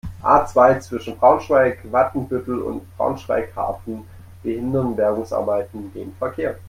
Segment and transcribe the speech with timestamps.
[0.23, 4.07] A-zwei, zwischen Braunschweig-Watenbüttel und Braunschweig-Hafen
[4.41, 6.55] behindern Bergungsarbeiten den Verkehr.